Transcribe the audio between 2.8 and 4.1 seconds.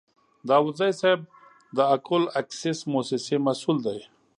موسسې مسوول دی.